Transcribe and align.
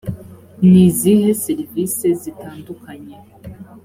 ni 0.69 0.81
izihe 0.89 1.29
serivise 1.43 2.07
zitandukanye 2.21 3.15